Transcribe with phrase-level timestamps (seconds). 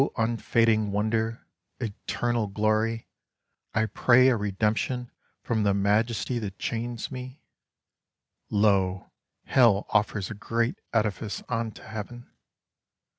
[0.17, 1.45] unfading wonder,
[1.79, 3.07] eternal glory!
[3.75, 5.11] I pray a redemption
[5.43, 7.43] from the majesty that chains me—
[8.49, 9.11] (Lo,
[9.43, 12.31] Hell offers a great edifice unto Heaven